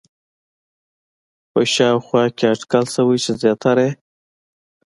[1.51, 3.91] په شاوخوا کې اټکل شوی چې زیاتره یې